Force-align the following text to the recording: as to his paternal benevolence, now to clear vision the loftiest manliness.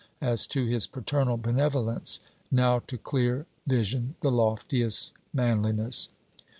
as 0.21 0.47
to 0.47 0.65
his 0.65 0.87
paternal 0.87 1.37
benevolence, 1.37 2.21
now 2.49 2.79
to 2.79 2.97
clear 2.97 3.45
vision 3.67 4.15
the 4.21 4.31
loftiest 4.31 5.13
manliness. 5.31 6.09